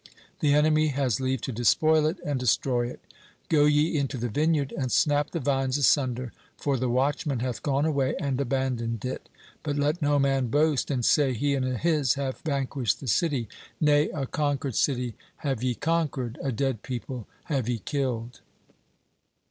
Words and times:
The 0.39 0.55
enemy 0.55 0.87
has 0.87 1.19
leave 1.21 1.41
to 1.41 1.51
despoil 1.51 2.07
it 2.07 2.17
and 2.25 2.39
destroy 2.39 2.87
it. 2.87 3.01
Go 3.49 3.65
ye 3.65 3.95
into 3.99 4.17
the 4.17 4.29
vineyard 4.29 4.71
and 4.75 4.91
snap 4.91 5.29
the 5.29 5.39
vines 5.39 5.77
asunder, 5.77 6.31
for 6.57 6.75
the 6.75 6.89
Watchman 6.89 7.37
hath 7.41 7.61
gone 7.61 7.85
away 7.85 8.15
and 8.19 8.41
abandoned 8.41 9.05
it. 9.05 9.29
But 9.61 9.75
let 9.75 10.01
no 10.01 10.17
man 10.17 10.47
boast 10.47 10.89
and 10.89 11.05
say, 11.05 11.33
he 11.35 11.53
and 11.53 11.77
his 11.77 12.15
have 12.15 12.39
vanquished 12.39 12.99
the 12.99 13.07
city. 13.07 13.47
Nay, 13.79 14.09
a 14.09 14.25
conquered 14.25 14.73
city 14.73 15.13
have 15.45 15.61
ye 15.61 15.75
conquered, 15.75 16.39
a 16.41 16.51
dead 16.51 16.81
people 16.81 17.27
have 17.43 17.69
ye 17.69 17.77
killed." 17.77 18.41